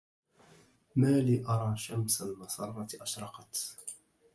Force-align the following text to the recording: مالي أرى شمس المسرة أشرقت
مالي 0.95 1.45
أرى 1.47 1.73
شمس 1.77 2.21
المسرة 2.21 2.87
أشرقت 3.01 3.77